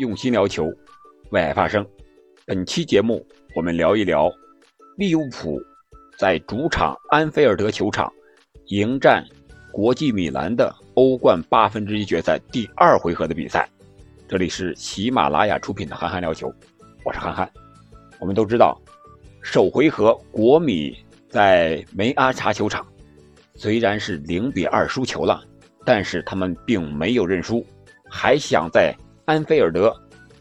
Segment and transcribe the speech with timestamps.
[0.00, 0.72] 用心聊球，
[1.28, 1.86] 为爱发声。
[2.46, 3.22] 本期节目
[3.54, 4.32] 我们聊一聊
[4.96, 5.60] 利物浦
[6.16, 8.10] 在主场安菲尔德球场
[8.68, 9.22] 迎战
[9.70, 13.68] 国际米兰的欧冠八分之一决赛第二回合的比赛。
[14.26, 16.48] 这里是喜马拉雅出品的《憨憨聊球》，
[17.04, 17.46] 我是憨憨。
[18.18, 18.80] 我们都知道，
[19.42, 20.96] 首回合国米
[21.28, 22.86] 在梅阿查球场
[23.54, 25.44] 虽然是零比二输球了，
[25.84, 27.62] 但是他们并没有认输。
[28.12, 29.94] 还想在安菲尔德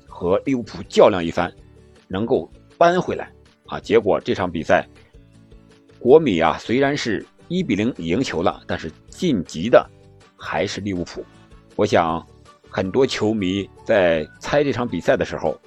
[0.07, 1.53] 和利物浦较量一番，
[2.07, 3.31] 能够扳回来
[3.67, 3.79] 啊！
[3.79, 4.87] 结果这场比赛，
[5.99, 9.87] 国米啊虽然是一比零赢球了，但是晋级的
[10.35, 11.23] 还是利物浦。
[11.75, 12.25] 我想
[12.69, 15.59] 很多球迷在猜这场比赛的时候，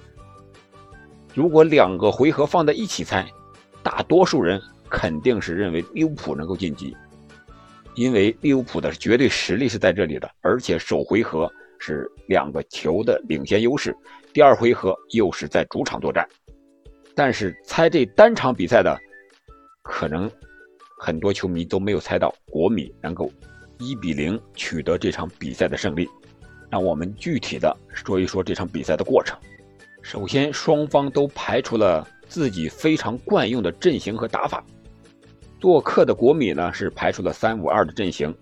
[1.33, 3.25] 如果两个回合放在一起猜，
[3.81, 6.95] 大多数人肯定是认为利物浦能够晋级，
[7.95, 11.51] 因为利物浦的绝对实力是在这里的，而且首回合。
[11.85, 13.93] 是两个球的领先优势，
[14.31, 16.25] 第二回合又是在主场作战，
[17.13, 18.97] 但是猜这单场比赛的，
[19.81, 20.31] 可能
[20.97, 23.29] 很多球迷都没有猜到国米能够
[23.79, 26.07] 一比零取得这场比赛的胜利。
[26.71, 29.37] 让我们具体的说一说这场比赛的过程。
[30.01, 34.63] 首先，双方都排除了自己非常惯用的阵型和打法。
[35.59, 38.33] 做客的国米呢是排除了三五二的阵型。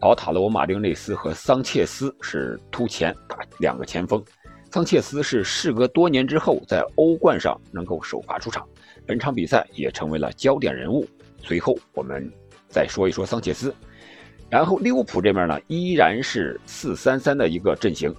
[0.00, 4.22] 奥塔罗·马丁内斯和桑切斯是突前打两个前锋，
[4.70, 8.66] 桑切斯是事隔多年之后在欧冠上能够首发出场，
[9.06, 11.06] 本场比赛也成为了焦点人物。
[11.42, 12.30] 随后我们
[12.68, 13.74] 再说一说桑切斯，
[14.48, 18.14] 然后利物浦这边呢依然是四三三的一个阵型，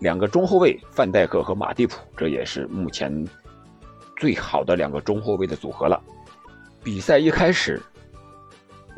[0.00, 3.26] 两个中后卫范戴克和马蒂普，这也是目前
[4.18, 5.98] 最好的两个中后卫的组合了。
[6.84, 7.80] 比赛一开始。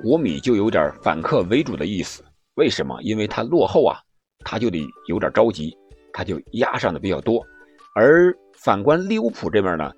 [0.03, 3.01] 国米就有点反客为主的意思，为什么？
[3.03, 3.97] 因为他落后啊，
[4.45, 5.77] 他就得有点着急，
[6.13, 7.41] 他就压上的比较多。
[7.95, 9.93] 而反观利物浦这边呢，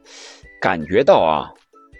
[0.61, 1.49] 感觉到啊，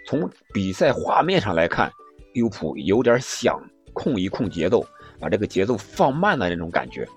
[0.07, 1.91] 从比赛画面上来看，
[2.33, 3.59] 利物浦有点想
[3.91, 4.85] 控一控节奏，
[5.19, 7.07] 把这个节奏放慢的那种感觉，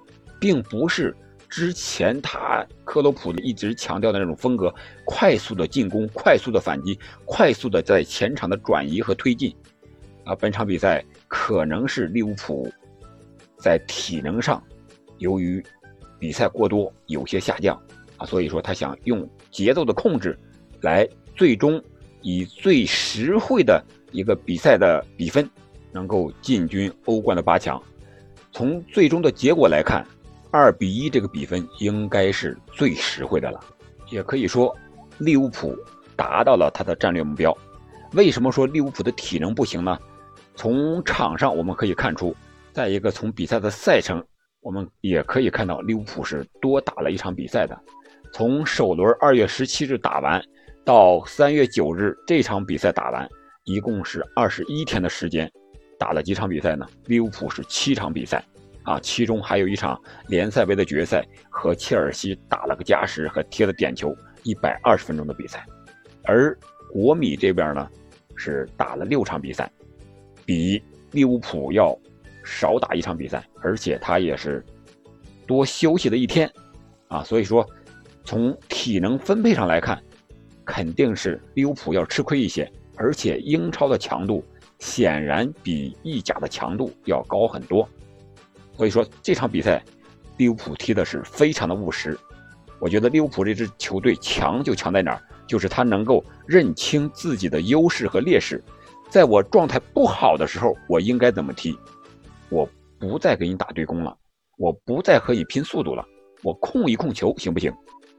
[0.41, 1.15] 并不是
[1.51, 9.55] 之前他克洛普一直强调的那种风格，快速的进攻，快速的反击，快速的在前场的转移和推进。
[10.29, 12.71] 啊，本场比赛可能是利物浦
[13.57, 14.63] 在体能上
[15.17, 15.65] 由于
[16.19, 17.81] 比赛过多有些下降
[18.19, 20.39] 啊，所以说他想用节奏的控制
[20.83, 21.83] 来最终
[22.21, 25.49] 以最实惠的一个比赛的比分
[25.93, 27.83] 能够进军欧冠的八强。
[28.53, 30.07] 从最终的结果来看，
[30.51, 33.59] 二比一这个比分应该是最实惠的了，
[34.11, 34.77] 也可以说
[35.17, 35.75] 利物浦
[36.17, 37.57] 达到了他的战略目标。
[38.13, 39.99] 为什么说利物浦的体能不行呢？
[40.59, 42.35] 从场上我们可以看出，
[42.73, 44.21] 再一个从比赛的赛程，
[44.61, 47.81] 我们也可以看到利物浦是多打了一场比赛的。
[48.33, 50.43] 从首轮二月十七日打完，
[50.85, 53.29] 到三月九日这场比赛打完，
[53.67, 55.49] 一共是二十一天的时间，
[55.97, 56.85] 打了几场比赛呢？
[57.07, 58.45] 利物浦是七场比赛，
[58.83, 65.65] 啊，其中还有一场联赛杯的决赛和切尔西打了个加时和踢了点球，一百二十分钟的比赛。
[66.25, 66.59] 而
[66.93, 67.89] 国米这边呢，
[68.35, 69.71] 是打了六场比赛。
[70.49, 71.95] 比利物浦要
[72.43, 74.65] 少打一场比赛，而且他也是
[75.47, 76.51] 多休息了一天
[77.09, 77.69] 啊，所以说
[78.25, 80.03] 从体能分配上来看，
[80.65, 82.67] 肯定是利物浦要吃亏一些。
[82.97, 84.43] 而且英超的强度
[84.79, 87.87] 显然比意甲的强度要高很多，
[88.75, 89.85] 所以说这场比赛
[90.39, 92.19] 利物浦踢的是非常的务实。
[92.81, 98.65] 我觉得利物浦这支球队强就强在哪儿，就是他能够认清自己的优势和劣势。
[99.09, 101.77] 在我状态不好的时候，我应该怎么踢？
[102.51, 104.17] 我不再给你打对攻了，
[104.59, 106.05] 我不再和你拼速度了，
[106.43, 107.73] 我控一控球行不行？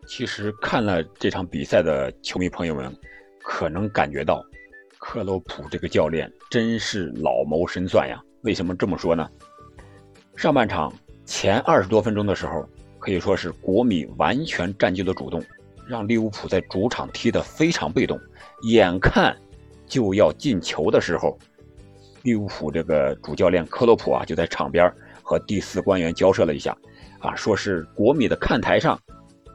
[0.08, 2.92] 其实看了这场比赛的球迷朋友们，
[3.44, 4.44] 可能感觉到
[4.98, 8.20] 克洛普这个教练真是老谋深算呀。
[8.42, 9.30] 为什么这么说呢？
[10.36, 10.92] 上半场
[11.26, 12.68] 前二十多分钟的时候，
[12.98, 15.44] 可以说是国米完全占据了主动，
[15.88, 18.20] 让利物浦在主场踢得非常被动，
[18.64, 19.38] 眼看。
[19.90, 21.38] 就要进球的时候，
[22.22, 24.90] 利物浦这个主教练克洛普啊，就在场边
[25.24, 26.78] 和第四官员交涉了一下，
[27.20, 28.98] 啊，说是国米的看台上，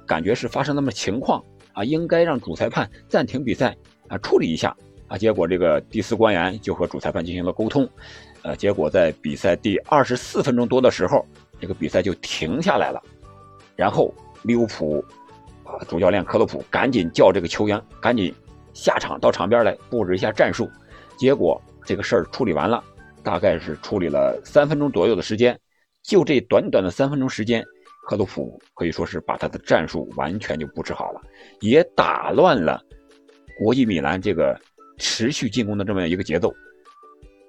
[0.06, 1.42] 感觉是发生那么情况
[1.72, 3.76] 啊，应该让主裁判暂停比赛
[4.08, 4.76] 啊，处理一下
[5.06, 5.16] 啊。
[5.16, 7.88] 结果这个第四官员就和主裁判进行了沟通，
[8.42, 11.24] 呃，结果在比赛第二十四分钟多的时候，
[11.60, 13.00] 这个比赛就停下来了。
[13.76, 15.04] 然后利物浦
[15.62, 18.34] 啊，主教练克洛普赶紧叫这个球员赶紧。
[18.74, 20.68] 下场到场边来布置一下战术，
[21.16, 22.82] 结果这个事儿处理完了，
[23.22, 25.58] 大概是处理了三分钟左右的时间。
[26.02, 27.64] 就这短短的三分钟时间，
[28.06, 31.20] 克鲁普可以说是把他的战术完全就布置好了，
[31.60, 32.78] 也打乱了
[33.58, 34.54] 国际米兰这个
[34.98, 36.52] 持续进攻的这么一个节奏。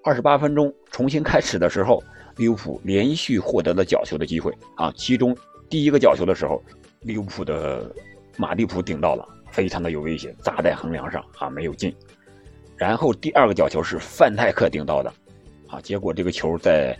[0.06, 2.02] 二十八分钟重新开始的时候，
[2.38, 5.36] 利物浦连续获得了角球的机会啊，其中
[5.68, 6.64] 第一个角球的时候，
[7.02, 7.94] 利物浦的
[8.38, 11.96] 马蒂普顶到了，非常的有威胁，砸在横梁上啊，没有进。
[12.76, 15.10] 然后第二个角球是范戴克顶到的，
[15.70, 16.98] 啊，结果这个球在。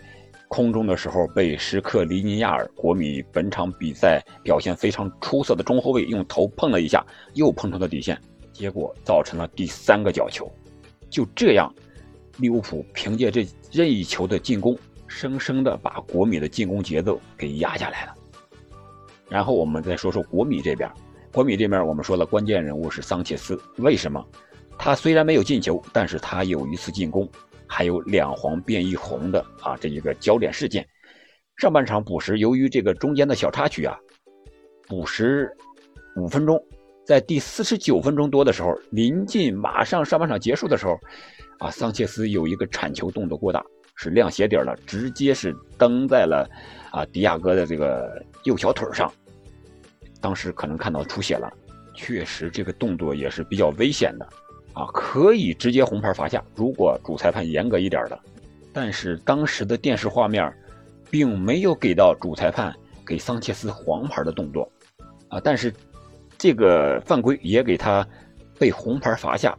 [0.48, 7.04] 空中的时候被时刻里尼亚尔国米本场比赛表现非常出色的中后卫用头碰了一下，
[7.34, 8.18] 又碰出了底线，
[8.54, 10.50] 结果造成了第三个角球。
[11.10, 11.74] 就这样，
[12.38, 14.78] 利物浦凭借这任意球的进攻，
[15.08, 18.14] 生生的把国米的进攻节奏给压下来了。
[19.28, 20.90] 然后我们再说说国米这边，
[21.36, 24.26] 国米这边我们说了关键人物是桑切斯，为什么？
[24.78, 27.30] 他虽然没有进球，但是他有一次进攻。
[27.68, 30.88] 还有两黄变一红的啊，这一个焦点事件。
[31.58, 33.98] 上半场补时，由于这个中间的小插曲啊，
[34.88, 35.52] 补时
[36.16, 36.58] 五分钟，
[37.06, 40.98] 在第四十九分钟多的时候，临近马上上半场结束的时候，
[41.60, 43.62] 啊，桑切斯有一个铲球动作过大，
[43.96, 46.50] 是亮鞋底了，直接是蹬在了
[46.92, 49.12] 啊迪亚哥的这个右小腿上，
[50.26, 51.48] 当时可能看到出血了，
[51.94, 54.28] 确实这个动作也是比较危险的。
[54.74, 58.20] 啊，可以直接红牌罚下，如果主裁判严格一点的。
[58.74, 60.52] 但是当时的电视画面，
[61.12, 62.76] 并没有给到主裁判
[63.06, 64.68] 给桑切斯黄牌的动作，
[65.30, 65.72] 啊，但是
[66.40, 68.04] 这个犯规也给他
[68.58, 69.56] 被红牌罚下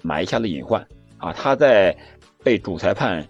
[0.00, 0.80] 埋下了隐患。
[1.18, 1.94] 啊，他在
[2.42, 3.22] 被主裁判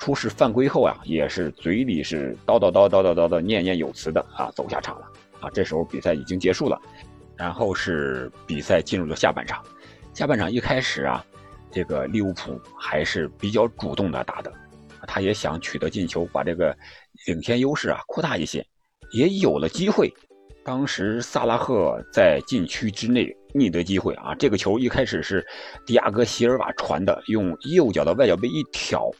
[0.00, 5.06] 出示犯规后啊，也是嘴里是叨叨叨叨叨叨的念念有词的啊，走下场了。
[5.44, 6.80] 啊，这时候比赛已经结束了，
[7.36, 9.62] 然后是比赛进入了下半场。
[10.14, 11.24] 下半场一开始啊，
[11.70, 14.52] 这个利物浦还是比较主动的打的，
[15.06, 16.74] 他也想取得进球，把这个
[17.26, 18.64] 领先优势啊扩大一些，
[19.12, 20.10] 也有了机会。
[20.64, 25.44] 当时萨拉赫在禁区之内觅得机会啊，这个球一开始是
[25.84, 29.10] 迪亚哥席尔瓦传的，用右脚的外脚背一挑，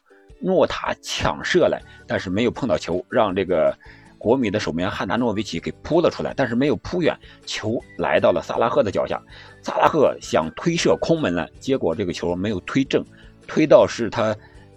[0.40, 3.76] 诺塔抢射来，但是没有碰到球，让这个。
[4.24, 9.20] 国米的守门员汉达诺维奇给扑了出来，但是没有扑远，球来到了萨拉赫的脚下。
[9.60, 13.04] 萨拉赫想推射空门了，结果这个球没有推正，
[13.46, 14.34] 推到是他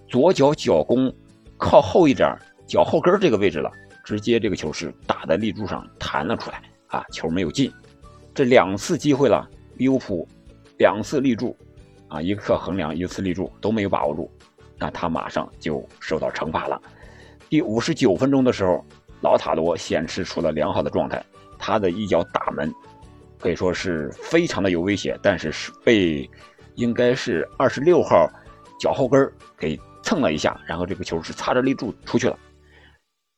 [0.10, 1.10] 左脚脚弓
[1.58, 3.72] 靠后一点，脚后跟这个位置了，
[4.04, 7.72] 直接这个球是打在立柱上弹了出来啊，球没有进。
[8.36, 10.28] 这两次机会了，利物浦
[10.78, 11.56] 两次立柱
[12.10, 14.30] 啊，一次横梁，一次立柱都没有把握住，
[14.78, 16.82] 那他马上就受到惩罚了。
[17.48, 18.84] 第五十九分钟的时候。
[19.22, 21.24] 老塔罗显示出了良好的状态，
[21.58, 22.74] 他的一脚打门
[23.40, 26.30] 可以说是非常的有威胁，但是是被
[26.76, 28.30] 应该是二十六号
[28.80, 32.38] 脚后跟给蹭了一下，然后这个球是擦着立柱出去了。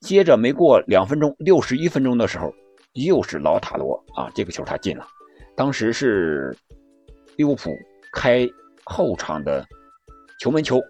[0.01, 2.53] 接着没过两分钟，六十一分钟的时候，
[2.93, 5.07] 又是老塔罗啊，这个球他进了。
[5.55, 6.55] 当时是
[7.37, 7.71] 利物浦
[8.13, 8.47] 开
[8.83, 9.65] 后场的
[10.39, 10.81] 球门球。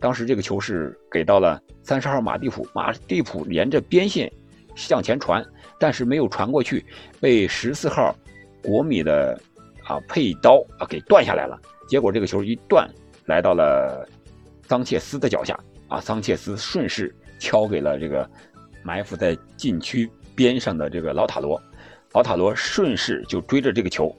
[0.00, 4.32] 当时这个球是给到了三十号马蒂普，马蒂普沿着边线
[4.74, 5.44] 向前传，
[5.78, 6.84] 但是没有传过去，
[7.20, 8.16] 被十四号
[8.62, 9.38] 国米的
[9.84, 11.60] 啊佩刀啊给断下来了。
[11.86, 12.88] 结果这个球一断，
[13.26, 14.08] 来到了
[14.66, 15.58] 桑切斯的脚下
[15.88, 18.28] 啊，桑切斯顺势敲给了这个
[18.82, 21.60] 埋伏在禁区边上的这个老塔罗，
[22.12, 24.10] 老塔罗顺势就追着这个球。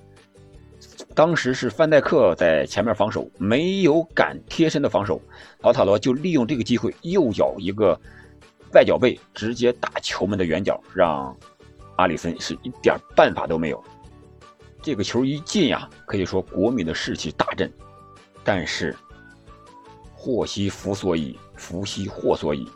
[1.14, 5.22] 当时是范戴克在前面防守，没有敢贴身的防守，
[5.60, 8.00] 老塔罗就利用这个机会，右脚一个
[8.74, 11.36] 外脚背直接打球门的远角，让
[11.98, 13.84] 阿里森是一点办法都没有。
[14.82, 17.72] 这个球一进呀，可以说国米的士气大振。
[18.44, 18.96] 但是
[20.16, 22.68] 祸兮福所倚，福兮祸所倚，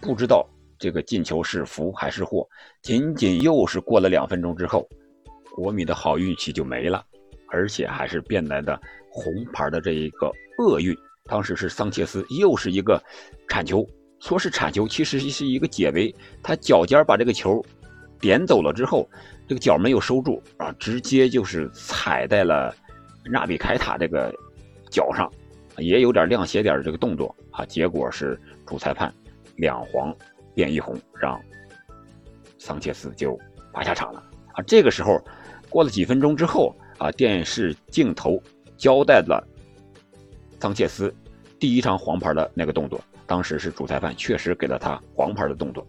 [0.00, 2.48] 不知道这个进球是福还是祸。
[2.80, 4.88] 仅仅又是过了两分钟之后，
[5.54, 7.04] 国米的好运气就没了。
[7.52, 8.80] 而且还是变来的
[9.10, 13.00] 红牌的这一个厄运，当时是桑切斯又是一个
[13.46, 13.86] 铲球，
[14.20, 17.62] 说是铲球，其实是一个解围，他脚尖把这个球
[18.18, 19.06] 点走了之后，
[19.46, 22.74] 这个脚没有收住啊，直接就是踩在了
[23.30, 24.34] 纳比凯塔这个
[24.90, 25.30] 脚上，
[25.76, 29.12] 也有点亮鞋点的这个动作啊，结果是主裁判
[29.56, 30.14] 两黄
[30.54, 31.38] 变一红，让
[32.58, 33.38] 桑切斯就
[33.74, 34.62] 罚下场了啊。
[34.66, 35.22] 这个时候
[35.68, 36.74] 过了几分钟之后。
[37.02, 37.10] 啊！
[37.12, 38.40] 电视镜头
[38.76, 39.44] 交代了
[40.60, 41.12] 桑切斯
[41.58, 45.84] 第一张黄牌的那个动作，当时是主裁判确实给了他黄牌的动作。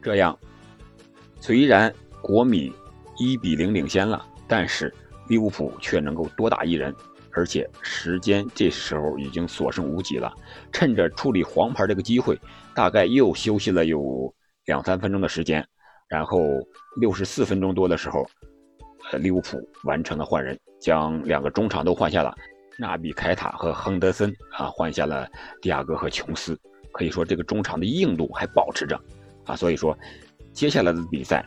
[0.00, 0.38] 这样，
[1.40, 2.72] 虽然国米
[3.18, 4.92] 一比零领先了，但是
[5.28, 6.94] 利物浦却能够多打一人，
[7.32, 10.32] 而且时间这时候已经所剩无几了。
[10.72, 12.38] 趁着处理黄牌这个机会，
[12.74, 14.34] 大概又休息了有
[14.64, 15.66] 两三分钟的时间，
[16.08, 16.40] 然后
[16.98, 18.26] 六十四分钟多的时候，
[19.12, 22.34] 利物浦完成了换人，将两个中场都换下了，
[22.78, 25.28] 纳比凯塔和亨德森啊，换下了
[25.60, 26.58] 迪亚哥和琼斯。
[26.92, 28.98] 可以说这个中场的硬度还保持着
[29.44, 29.96] 啊，所以说
[30.52, 31.44] 接下来的比赛，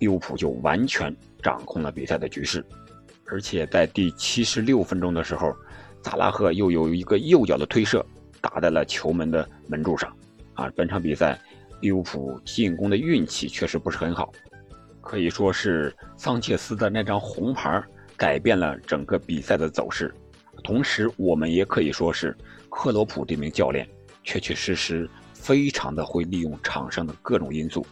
[0.00, 2.64] 利物浦就完全掌控了比赛的局势，
[3.26, 5.54] 而且在第七十六分钟的时候，
[6.02, 8.04] 萨拉赫又有一个右脚的推射
[8.40, 10.12] 打在了球门的门柱上
[10.54, 10.68] 啊。
[10.74, 11.40] 本场比赛
[11.80, 14.32] 利物浦进攻的运气确实不是很好，
[15.08, 17.82] 可以说是桑切斯的那张红牌
[18.14, 20.14] 改变了整个比赛的走势，
[20.62, 22.36] 同时我们也可以说是
[22.68, 23.88] 克罗普这名教练。
[24.22, 27.86] 确确实实非常的会利用场上的各种因素。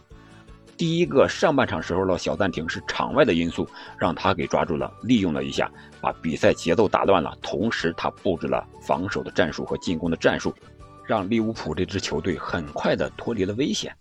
[0.77, 7.35] 第一个上半场时候的小暂停是场外的因素，让他给抓住了，利用了一下，把比赛节奏打乱了。
[7.41, 10.53] 同时，他布置了防守的战术和进攻的战术，
[11.03, 13.91] 让利物浦这支球队很快的脱离了危险。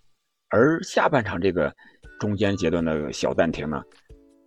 [0.49, 1.75] 而下半场这个
[2.19, 3.83] 中间阶段的小暂停呢，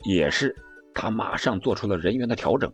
[0.05, 0.55] 也是
[0.93, 2.71] 他马上做出了人员的调整，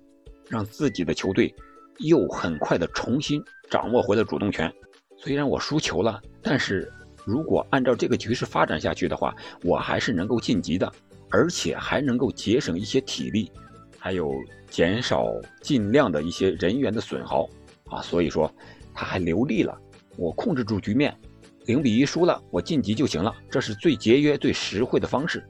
[0.49, 1.53] 让自己的球队
[1.99, 4.71] 又很快的重新掌握回了主动权。
[5.17, 6.91] 虽然我输球了，但是
[7.25, 10.91] 如果按照这个局势发展下去的话，我还是能够晋级的，
[11.29, 13.51] 而且还能够节省一些体力，
[13.97, 14.33] 还有
[14.69, 15.25] 减少
[15.61, 17.49] 尽量的一些人员的损耗
[17.89, 18.01] 啊。
[18.01, 18.51] 所以说，
[18.93, 19.77] 他还留力了，
[20.17, 21.17] 我控制住局面，
[21.65, 25.43] 零比一输了，我晋级就行了，这是最节约、最实惠的方式。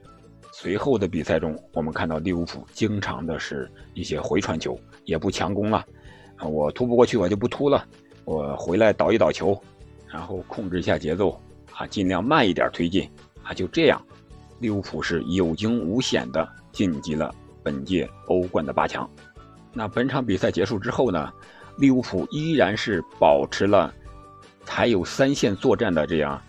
[0.52, 5.86] 随后的比赛中，我们看到利物浦经常的是一些回传球，也不强攻了，
[6.38, 7.86] 啊，我突不过去，我就不突了。
[8.24, 9.62] 我回来倒一倒球，
[10.08, 11.38] 然后控制一下节奏
[11.74, 13.10] 啊，尽量慢一点推进
[13.44, 14.02] 啊，就这样，
[14.60, 19.08] 利物浦是有惊无险的晋级了本届欧冠的八强。
[19.74, 21.30] 那本场比赛结束之后呢，
[21.78, 23.94] 利物浦依然是保持了
[24.68, 26.42] 还有三线作战的这样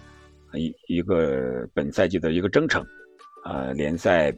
[0.55, 2.85] 一一个本赛季的一个征程，
[3.45, 4.35] 呃，联赛、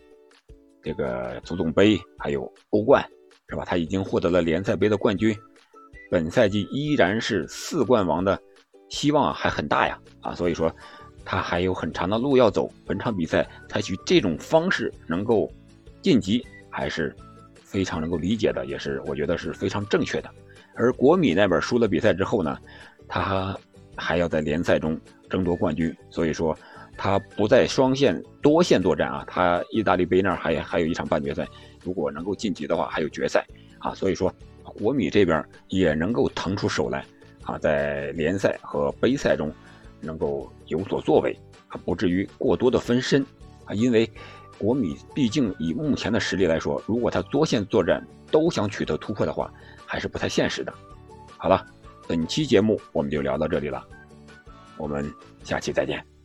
[0.82, 3.04] 这个足总杯还有欧冠，
[3.49, 3.64] 是吧？
[3.64, 5.37] 他已经获得了联赛杯的冠军。
[6.11, 8.40] 本赛季依然是四冠王的
[8.88, 10.75] 希望还很大呀，啊，所以说
[11.25, 12.70] 他还有很长的路要走。
[12.87, 15.52] 本场比赛采取这种方式能够
[16.00, 17.14] 晋级，还是
[17.54, 20.30] 非常能够理解的，也是我觉得是非常正确的。
[20.75, 22.56] 而国米那边输了比赛之后呢，
[23.06, 23.54] 他
[23.99, 26.57] 还要在联赛中争夺冠军，所以说
[26.97, 31.47] 他不在双线多线作战啊，他意大利杯那儿还还有一场半决赛，
[31.85, 33.45] 如果能够晋级的话，还有决赛
[33.78, 34.33] 啊，所以说。
[34.76, 37.02] 国米这边也能够腾出手来，
[37.43, 39.50] 啊，在联赛和杯赛中
[39.99, 41.35] 能够有所作为，
[41.69, 43.25] 啊，不至于过多的分身，
[43.64, 44.09] 啊，因为
[44.59, 49.50] 国米毕竟以目前的实力来说，如果他多线作战都想取得突破的话，
[49.87, 50.73] 还是不太现实的。
[51.38, 51.67] 好了，
[52.09, 53.87] 本期节目我们就聊到这里了，
[54.79, 55.09] 我们
[55.45, 56.17] 下期再见。